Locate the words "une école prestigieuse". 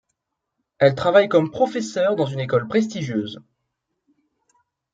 2.25-3.39